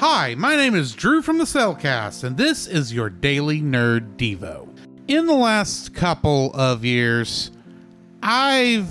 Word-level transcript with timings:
Hi, 0.00 0.34
my 0.34 0.56
name 0.56 0.74
is 0.74 0.94
Drew 0.94 1.20
from 1.20 1.36
the 1.36 1.44
Cellcast, 1.44 2.24
and 2.24 2.38
this 2.38 2.66
is 2.66 2.90
your 2.90 3.10
Daily 3.10 3.60
Nerd 3.60 4.16
Devo. 4.16 4.66
In 5.08 5.26
the 5.26 5.34
last 5.34 5.92
couple 5.92 6.54
of 6.54 6.86
years, 6.86 7.50
I've 8.22 8.90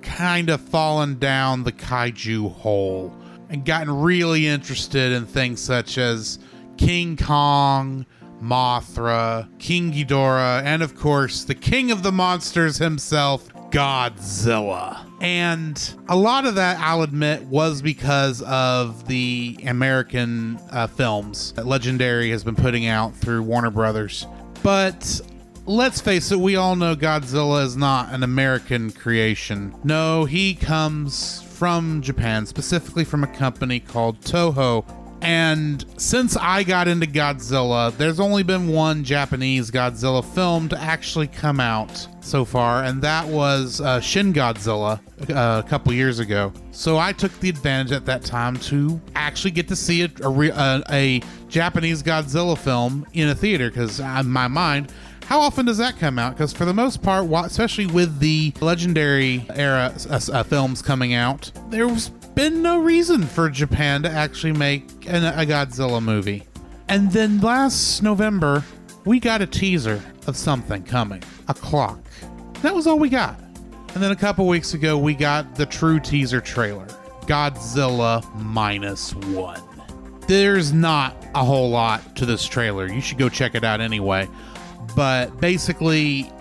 kind 0.00 0.48
of 0.48 0.62
fallen 0.62 1.18
down 1.18 1.64
the 1.64 1.72
kaiju 1.72 2.54
hole 2.54 3.14
and 3.50 3.66
gotten 3.66 4.00
really 4.00 4.46
interested 4.46 5.12
in 5.12 5.26
things 5.26 5.60
such 5.60 5.98
as 5.98 6.38
King 6.78 7.18
Kong, 7.18 8.06
Mothra, 8.40 9.50
King 9.58 9.92
Ghidorah, 9.92 10.62
and 10.62 10.82
of 10.82 10.96
course, 10.96 11.44
the 11.44 11.54
king 11.54 11.90
of 11.90 12.02
the 12.02 12.12
monsters 12.12 12.78
himself, 12.78 13.46
Godzilla. 13.70 15.05
And 15.20 15.94
a 16.08 16.16
lot 16.16 16.44
of 16.44 16.56
that, 16.56 16.78
I'll 16.78 17.02
admit, 17.02 17.42
was 17.44 17.80
because 17.80 18.42
of 18.42 19.08
the 19.08 19.58
American 19.66 20.58
uh, 20.70 20.86
films 20.86 21.52
that 21.52 21.66
Legendary 21.66 22.30
has 22.30 22.44
been 22.44 22.56
putting 22.56 22.86
out 22.86 23.14
through 23.14 23.42
Warner 23.42 23.70
Brothers. 23.70 24.26
But 24.62 25.20
let's 25.64 26.00
face 26.00 26.30
it, 26.32 26.38
we 26.38 26.56
all 26.56 26.76
know 26.76 26.94
Godzilla 26.94 27.64
is 27.64 27.76
not 27.76 28.12
an 28.12 28.22
American 28.22 28.90
creation. 28.92 29.74
No, 29.84 30.26
he 30.26 30.54
comes 30.54 31.42
from 31.42 32.02
Japan, 32.02 32.44
specifically 32.44 33.04
from 33.04 33.24
a 33.24 33.28
company 33.28 33.80
called 33.80 34.20
Toho. 34.20 34.84
And 35.22 35.84
since 35.96 36.36
I 36.36 36.62
got 36.62 36.88
into 36.88 37.06
Godzilla, 37.06 37.96
there's 37.96 38.20
only 38.20 38.42
been 38.42 38.68
one 38.68 39.02
Japanese 39.02 39.70
Godzilla 39.70 40.24
film 40.24 40.68
to 40.68 40.78
actually 40.80 41.26
come 41.26 41.58
out 41.58 42.06
so 42.20 42.44
far, 42.44 42.84
and 42.84 43.00
that 43.02 43.26
was 43.26 43.80
uh, 43.80 44.00
Shin 44.00 44.32
Godzilla 44.32 45.00
uh, 45.30 45.62
a 45.64 45.68
couple 45.68 45.92
years 45.92 46.18
ago. 46.18 46.52
So 46.70 46.98
I 46.98 47.12
took 47.12 47.32
the 47.40 47.48
advantage 47.48 47.92
at 47.92 48.04
that 48.06 48.24
time 48.24 48.56
to 48.58 49.00
actually 49.14 49.52
get 49.52 49.68
to 49.68 49.76
see 49.76 50.02
a, 50.02 50.10
a, 50.22 50.30
a, 50.30 50.82
a 50.90 51.22
Japanese 51.48 52.02
Godzilla 52.02 52.58
film 52.58 53.06
in 53.12 53.28
a 53.28 53.34
theater 53.34 53.70
because 53.70 54.00
in 54.00 54.28
my 54.28 54.48
mind, 54.48 54.92
how 55.26 55.40
often 55.40 55.66
does 55.66 55.78
that 55.78 55.98
come 55.98 56.20
out? 56.20 56.34
Because 56.34 56.52
for 56.52 56.64
the 56.64 56.74
most 56.74 57.02
part, 57.02 57.28
especially 57.46 57.86
with 57.86 58.20
the 58.20 58.52
legendary 58.60 59.44
era 59.54 59.92
uh, 60.08 60.20
uh, 60.32 60.42
films 60.44 60.82
coming 60.82 61.14
out, 61.14 61.50
there's 61.68 62.12
been 62.36 62.62
no 62.62 62.78
reason 62.78 63.22
for 63.22 63.50
Japan 63.50 64.04
to 64.04 64.08
actually 64.08 64.52
make 64.52 64.84
an, 65.08 65.24
a 65.24 65.44
Godzilla 65.44 66.00
movie. 66.00 66.46
And 66.88 67.10
then 67.10 67.40
last 67.40 68.00
November, 68.04 68.64
we 69.04 69.18
got 69.18 69.42
a 69.42 69.46
teaser 69.46 70.00
of 70.28 70.36
something 70.36 70.84
coming 70.84 71.24
a 71.48 71.54
clock. 71.54 71.98
That 72.62 72.72
was 72.72 72.86
all 72.86 73.00
we 73.00 73.08
got. 73.08 73.40
And 73.94 74.02
then 74.02 74.12
a 74.12 74.16
couple 74.16 74.46
weeks 74.46 74.74
ago, 74.74 74.96
we 74.96 75.14
got 75.14 75.56
the 75.56 75.66
true 75.66 75.98
teaser 75.98 76.40
trailer 76.40 76.86
Godzilla 77.22 78.22
minus 78.36 79.12
one. 79.14 79.60
There's 80.28 80.72
not 80.72 81.16
a 81.34 81.44
whole 81.44 81.70
lot 81.70 82.14
to 82.16 82.26
this 82.26 82.46
trailer. 82.46 82.86
You 82.88 83.00
should 83.00 83.18
go 83.18 83.28
check 83.28 83.56
it 83.56 83.64
out 83.64 83.80
anyway 83.80 84.28
but 84.94 85.40
basically 85.40 86.32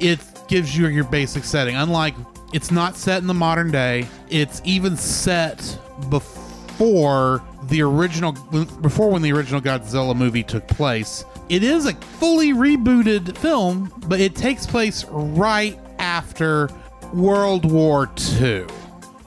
it 0.00 0.18
gives 0.48 0.76
you 0.76 0.86
your 0.88 1.04
basic 1.04 1.44
setting. 1.44 1.76
Unlike 1.76 2.14
it's 2.52 2.70
not 2.70 2.96
set 2.96 3.20
in 3.20 3.26
the 3.26 3.34
modern 3.34 3.70
day, 3.70 4.06
it's 4.30 4.60
even 4.64 4.96
set 4.96 5.78
before 6.10 7.42
the 7.64 7.82
original 7.82 8.32
before 8.80 9.10
when 9.10 9.22
the 9.22 9.32
original 9.32 9.60
Godzilla 9.60 10.14
movie 10.14 10.42
took 10.42 10.66
place. 10.68 11.24
It 11.48 11.62
is 11.62 11.86
a 11.86 11.94
fully 11.94 12.52
rebooted 12.52 13.36
film, 13.38 13.92
but 14.08 14.20
it 14.20 14.34
takes 14.34 14.66
place 14.66 15.04
right 15.10 15.78
after 15.98 16.68
World 17.12 17.70
War 17.70 18.10
II. 18.40 18.66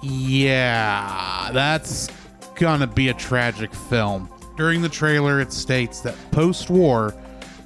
Yeah, 0.01 1.49
that's 1.53 2.09
gonna 2.55 2.87
be 2.87 3.09
a 3.09 3.13
tragic 3.13 3.73
film. 3.73 4.29
During 4.57 4.81
the 4.81 4.89
trailer, 4.89 5.39
it 5.39 5.53
states 5.53 6.01
that 6.01 6.15
post 6.31 6.69
war, 6.69 7.13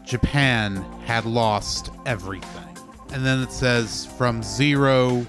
Japan 0.05 0.77
had 1.05 1.25
lost 1.25 1.89
everything. 2.05 2.77
And 3.11 3.25
then 3.25 3.41
it 3.41 3.51
says 3.51 4.05
from 4.17 4.43
zero 4.43 5.25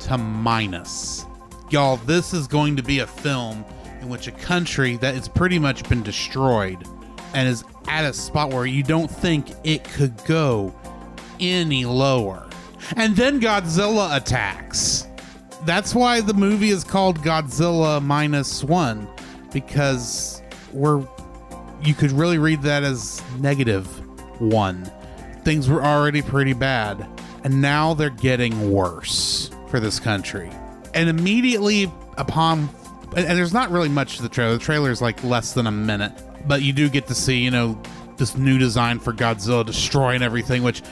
to 0.00 0.18
minus. 0.18 1.26
Y'all, 1.72 1.96
this 1.96 2.34
is 2.34 2.46
going 2.46 2.76
to 2.76 2.82
be 2.82 2.98
a 2.98 3.06
film 3.06 3.64
in 4.02 4.10
which 4.10 4.26
a 4.26 4.32
country 4.32 4.98
that 4.98 5.14
has 5.14 5.26
pretty 5.26 5.58
much 5.58 5.88
been 5.88 6.02
destroyed 6.02 6.86
and 7.32 7.48
is 7.48 7.64
at 7.88 8.04
a 8.04 8.12
spot 8.12 8.52
where 8.52 8.66
you 8.66 8.82
don't 8.82 9.10
think 9.10 9.46
it 9.64 9.82
could 9.82 10.14
go 10.26 10.74
any 11.40 11.86
lower. 11.86 12.46
And 12.96 13.16
then 13.16 13.40
Godzilla 13.40 14.14
attacks. 14.14 15.06
That's 15.64 15.94
why 15.94 16.20
the 16.20 16.34
movie 16.34 16.68
is 16.68 16.84
called 16.84 17.20
Godzilla 17.20 18.02
minus 18.02 18.62
one, 18.62 19.08
because 19.50 20.42
we're 20.74 21.06
you 21.82 21.94
could 21.94 22.12
really 22.12 22.36
read 22.36 22.60
that 22.62 22.82
as 22.82 23.22
negative 23.38 23.86
one. 24.42 24.92
Things 25.42 25.70
were 25.70 25.82
already 25.82 26.20
pretty 26.20 26.52
bad, 26.52 27.08
and 27.44 27.62
now 27.62 27.94
they're 27.94 28.10
getting 28.10 28.70
worse 28.70 29.50
for 29.68 29.80
this 29.80 29.98
country. 29.98 30.50
And 30.94 31.08
immediately 31.08 31.90
upon, 32.18 32.68
and 33.16 33.38
there's 33.38 33.54
not 33.54 33.70
really 33.70 33.88
much 33.88 34.16
to 34.16 34.22
the 34.22 34.28
trailer. 34.28 34.52
The 34.52 34.58
trailer 34.58 34.90
is 34.90 35.00
like 35.00 35.22
less 35.24 35.52
than 35.52 35.66
a 35.66 35.70
minute, 35.70 36.12
but 36.46 36.62
you 36.62 36.72
do 36.72 36.88
get 36.88 37.06
to 37.06 37.14
see, 37.14 37.38
you 37.38 37.50
know, 37.50 37.80
this 38.16 38.36
new 38.36 38.58
design 38.58 38.98
for 38.98 39.12
Godzilla 39.12 39.64
destroying 39.64 40.22
everything, 40.22 40.62
which 40.62 40.82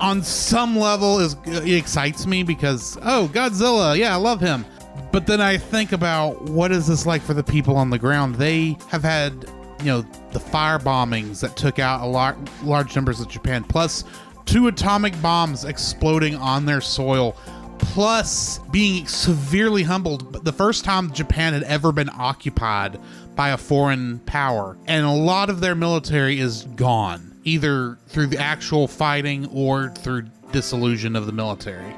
on 0.00 0.22
some 0.22 0.76
level 0.76 1.20
is 1.20 1.36
it 1.46 1.68
excites 1.68 2.26
me 2.26 2.42
because 2.42 2.98
oh 3.02 3.30
Godzilla, 3.32 3.96
yeah, 3.96 4.12
I 4.12 4.16
love 4.16 4.40
him. 4.40 4.64
But 5.12 5.26
then 5.26 5.40
I 5.40 5.56
think 5.56 5.92
about 5.92 6.42
what 6.42 6.72
is 6.72 6.86
this 6.86 7.06
like 7.06 7.22
for 7.22 7.34
the 7.34 7.42
people 7.42 7.76
on 7.76 7.90
the 7.90 7.98
ground? 7.98 8.34
They 8.34 8.76
have 8.88 9.02
had 9.02 9.48
you 9.80 9.86
know 9.86 10.04
the 10.32 10.40
fire 10.40 10.78
bombings 10.78 11.40
that 11.40 11.56
took 11.56 11.78
out 11.78 12.02
a 12.02 12.06
lot 12.06 12.36
large 12.62 12.94
numbers 12.94 13.20
of 13.20 13.28
Japan, 13.28 13.64
plus 13.64 14.04
two 14.44 14.66
atomic 14.66 15.20
bombs 15.22 15.64
exploding 15.64 16.34
on 16.36 16.66
their 16.66 16.80
soil, 16.80 17.36
plus 17.78 18.58
being 18.70 19.06
severely 19.06 19.82
humbled. 19.82 20.44
The 20.44 20.52
first 20.52 20.84
time 20.84 21.12
Japan 21.12 21.52
had 21.52 21.62
ever 21.64 21.92
been 21.92 22.10
occupied 22.10 22.98
by 23.34 23.50
a 23.50 23.56
foreign 23.56 24.20
power, 24.20 24.76
and 24.86 25.04
a 25.04 25.10
lot 25.10 25.50
of 25.50 25.60
their 25.60 25.74
military 25.74 26.38
is 26.38 26.62
gone, 26.76 27.36
either 27.44 27.98
through 28.08 28.28
the 28.28 28.38
actual 28.38 28.86
fighting 28.88 29.46
or 29.52 29.90
through 29.90 30.26
disillusion 30.52 31.16
of 31.16 31.26
the 31.26 31.32
military. 31.32 31.94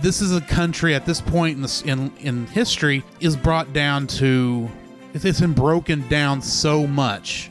This 0.00 0.20
is 0.20 0.36
a 0.36 0.40
country 0.42 0.94
at 0.94 1.06
this 1.06 1.20
point 1.20 1.58
in, 1.58 1.90
in, 1.90 2.12
in 2.18 2.46
history 2.48 3.02
is 3.20 3.34
brought 3.36 3.72
down 3.72 4.06
to 4.08 4.70
it's 5.24 5.40
been 5.40 5.54
broken 5.54 6.06
down 6.08 6.42
so 6.42 6.86
much. 6.86 7.50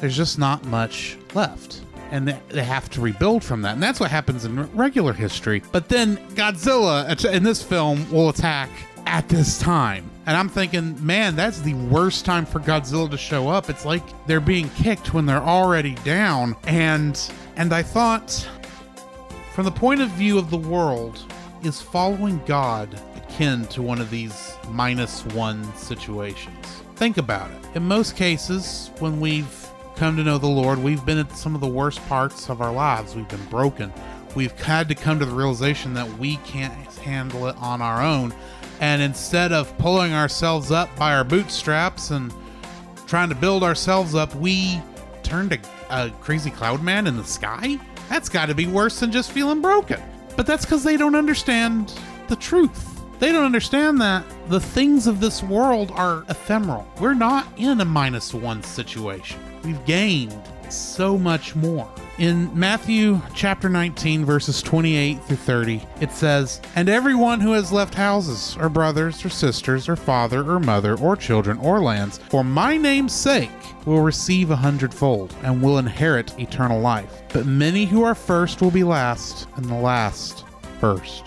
There's 0.00 0.16
just 0.16 0.38
not 0.38 0.64
much 0.64 1.16
left. 1.32 1.83
And 2.10 2.28
they 2.28 2.64
have 2.64 2.88
to 2.90 3.00
rebuild 3.00 3.42
from 3.42 3.62
that. 3.62 3.74
And 3.74 3.82
that's 3.82 3.98
what 3.98 4.10
happens 4.10 4.44
in 4.44 4.70
regular 4.76 5.12
history. 5.12 5.62
But 5.72 5.88
then 5.88 6.16
Godzilla 6.34 7.32
in 7.32 7.42
this 7.42 7.62
film 7.62 8.10
will 8.10 8.28
attack 8.28 8.70
at 9.06 9.28
this 9.28 9.58
time. 9.58 10.10
And 10.26 10.36
I'm 10.36 10.48
thinking, 10.48 11.04
man, 11.04 11.36
that's 11.36 11.60
the 11.60 11.74
worst 11.74 12.24
time 12.24 12.46
for 12.46 12.60
Godzilla 12.60 13.10
to 13.10 13.18
show 13.18 13.48
up. 13.48 13.68
It's 13.68 13.84
like 13.84 14.02
they're 14.26 14.40
being 14.40 14.70
kicked 14.70 15.12
when 15.12 15.26
they're 15.26 15.42
already 15.42 15.94
down. 15.96 16.56
And 16.64 17.20
and 17.56 17.72
I 17.72 17.82
thought 17.82 18.48
from 19.54 19.64
the 19.64 19.70
point 19.70 20.00
of 20.00 20.08
view 20.10 20.36
of 20.36 20.50
the 20.50 20.56
world, 20.56 21.32
is 21.62 21.80
following 21.80 22.42
God 22.44 23.00
akin 23.14 23.66
to 23.66 23.82
one 23.82 24.00
of 24.00 24.10
these 24.10 24.52
minus 24.68 25.24
one 25.26 25.62
situations? 25.76 26.82
Think 26.96 27.18
about 27.18 27.52
it. 27.52 27.76
In 27.76 27.84
most 27.84 28.16
cases, 28.16 28.90
when 28.98 29.20
we've 29.20 29.68
come 29.96 30.16
to 30.16 30.24
know 30.24 30.38
the 30.38 30.46
Lord, 30.46 30.78
we've 30.78 31.04
been 31.04 31.18
at 31.18 31.36
some 31.36 31.54
of 31.54 31.60
the 31.60 31.66
worst 31.66 32.04
parts 32.08 32.50
of 32.50 32.60
our 32.60 32.72
lives. 32.72 33.14
We've 33.14 33.28
been 33.28 33.44
broken. 33.46 33.92
We've 34.34 34.58
had 34.60 34.88
to 34.88 34.94
come 34.94 35.18
to 35.20 35.24
the 35.24 35.34
realization 35.34 35.94
that 35.94 36.18
we 36.18 36.36
can't 36.38 36.74
handle 36.98 37.46
it 37.46 37.56
on 37.58 37.80
our 37.80 38.02
own. 38.02 38.34
And 38.80 39.00
instead 39.00 39.52
of 39.52 39.76
pulling 39.78 40.12
ourselves 40.12 40.70
up 40.70 40.94
by 40.96 41.14
our 41.14 41.24
bootstraps 41.24 42.10
and 42.10 42.32
trying 43.06 43.28
to 43.28 43.34
build 43.34 43.62
ourselves 43.62 44.14
up, 44.14 44.34
we 44.34 44.80
turn 45.22 45.48
to 45.50 45.58
a 45.90 46.10
crazy 46.20 46.50
cloud 46.50 46.82
man 46.82 47.06
in 47.06 47.16
the 47.16 47.24
sky? 47.24 47.78
That's 48.08 48.28
got 48.28 48.46
to 48.46 48.54
be 48.54 48.66
worse 48.66 49.00
than 49.00 49.12
just 49.12 49.30
feeling 49.30 49.60
broken. 49.60 50.00
But 50.36 50.46
that's 50.46 50.64
because 50.64 50.82
they 50.82 50.96
don't 50.96 51.14
understand 51.14 51.92
the 52.28 52.36
truth. 52.36 52.90
They 53.20 53.30
don't 53.30 53.44
understand 53.44 54.00
that 54.00 54.24
the 54.48 54.60
things 54.60 55.06
of 55.06 55.20
this 55.20 55.42
world 55.42 55.92
are 55.92 56.24
ephemeral. 56.28 56.86
We're 57.00 57.14
not 57.14 57.46
in 57.56 57.80
a 57.80 57.84
minus 57.84 58.34
one 58.34 58.62
situation. 58.62 59.40
We've 59.64 59.84
gained 59.86 60.36
so 60.68 61.16
much 61.16 61.56
more. 61.56 61.88
In 62.18 62.56
Matthew 62.56 63.20
chapter 63.34 63.68
19, 63.68 64.24
verses 64.24 64.62
28 64.62 65.24
through 65.24 65.36
30, 65.36 65.82
it 66.00 66.12
says, 66.12 66.60
And 66.76 66.88
everyone 66.88 67.40
who 67.40 67.52
has 67.52 67.72
left 67.72 67.94
houses, 67.94 68.56
or 68.60 68.68
brothers, 68.68 69.24
or 69.24 69.30
sisters, 69.30 69.88
or 69.88 69.96
father, 69.96 70.48
or 70.48 70.60
mother, 70.60 70.96
or 70.98 71.16
children, 71.16 71.58
or 71.58 71.82
lands, 71.82 72.18
for 72.28 72.44
my 72.44 72.76
name's 72.76 73.12
sake, 73.12 73.50
will 73.84 74.00
receive 74.00 74.50
a 74.50 74.56
hundredfold, 74.56 75.34
and 75.42 75.60
will 75.60 75.78
inherit 75.78 76.38
eternal 76.38 76.80
life. 76.80 77.22
But 77.32 77.46
many 77.46 77.84
who 77.84 78.04
are 78.04 78.14
first 78.14 78.60
will 78.60 78.70
be 78.70 78.84
last, 78.84 79.48
and 79.56 79.64
the 79.64 79.74
last 79.74 80.44
first. 80.78 81.24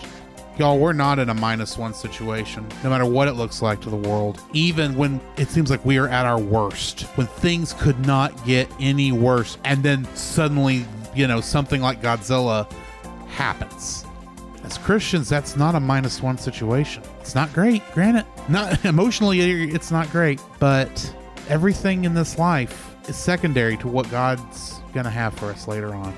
Y'all, 0.58 0.76
we're 0.76 0.92
not 0.92 1.20
in 1.20 1.28
a 1.28 1.34
minus 1.34 1.78
one 1.78 1.94
situation, 1.94 2.66
no 2.82 2.90
matter 2.90 3.06
what 3.06 3.28
it 3.28 3.34
looks 3.34 3.62
like 3.62 3.80
to 3.80 3.90
the 3.90 3.96
world. 3.96 4.42
Even 4.52 4.96
when 4.96 5.20
it 5.36 5.48
seems 5.48 5.70
like 5.70 5.84
we 5.84 5.98
are 5.98 6.08
at 6.08 6.26
our 6.26 6.40
worst, 6.40 7.02
when 7.14 7.28
things 7.28 7.74
could 7.74 8.04
not 8.04 8.44
get 8.44 8.68
any 8.80 9.12
worse, 9.12 9.56
and 9.62 9.84
then 9.84 10.04
suddenly, 10.16 10.84
you 11.14 11.28
know, 11.28 11.40
something 11.40 11.80
like 11.80 12.02
Godzilla 12.02 12.68
happens. 13.28 14.04
As 14.64 14.78
Christians, 14.78 15.28
that's 15.28 15.56
not 15.56 15.76
a 15.76 15.80
minus 15.80 16.20
one 16.20 16.36
situation. 16.36 17.04
It's 17.20 17.36
not 17.36 17.52
great, 17.52 17.80
granted. 17.92 18.26
Not 18.48 18.84
emotionally, 18.84 19.38
it's 19.40 19.92
not 19.92 20.10
great, 20.10 20.40
but 20.58 21.14
everything 21.48 22.04
in 22.04 22.14
this 22.14 22.36
life 22.36 22.96
is 23.08 23.14
secondary 23.14 23.76
to 23.76 23.86
what 23.86 24.10
God's 24.10 24.80
gonna 24.92 25.08
have 25.08 25.34
for 25.34 25.52
us 25.52 25.68
later 25.68 25.94
on. 25.94 26.12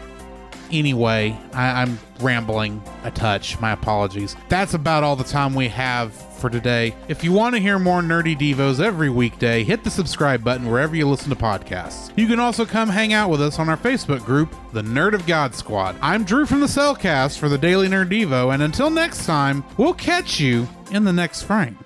Anyway, 0.70 1.38
I, 1.52 1.82
I'm 1.82 1.98
rambling 2.20 2.82
a 3.04 3.10
touch. 3.10 3.60
My 3.60 3.72
apologies. 3.72 4.36
That's 4.48 4.74
about 4.74 5.02
all 5.02 5.16
the 5.16 5.24
time 5.24 5.54
we 5.54 5.68
have 5.68 6.12
for 6.40 6.50
today. 6.50 6.94
If 7.08 7.22
you 7.22 7.32
want 7.32 7.54
to 7.54 7.60
hear 7.60 7.78
more 7.78 8.00
Nerdy 8.00 8.36
Devos 8.36 8.80
every 8.80 9.10
weekday, 9.10 9.62
hit 9.62 9.84
the 9.84 9.90
subscribe 9.90 10.42
button 10.42 10.70
wherever 10.70 10.96
you 10.96 11.06
listen 11.06 11.30
to 11.30 11.36
podcasts. 11.36 12.10
You 12.16 12.26
can 12.26 12.40
also 12.40 12.64
come 12.64 12.88
hang 12.88 13.12
out 13.12 13.30
with 13.30 13.42
us 13.42 13.58
on 13.58 13.68
our 13.68 13.76
Facebook 13.76 14.24
group, 14.24 14.54
the 14.72 14.82
Nerd 14.82 15.12
of 15.12 15.26
God 15.26 15.54
Squad. 15.54 15.96
I'm 16.00 16.24
Drew 16.24 16.46
from 16.46 16.60
the 16.60 16.66
Cellcast 16.66 17.38
for 17.38 17.48
the 17.48 17.58
Daily 17.58 17.88
Nerd 17.88 18.10
Devo, 18.10 18.52
and 18.52 18.62
until 18.62 18.90
next 18.90 19.26
time, 19.26 19.64
we'll 19.76 19.94
catch 19.94 20.40
you 20.40 20.66
in 20.90 21.04
the 21.04 21.12
next 21.12 21.42
frame. 21.42 21.78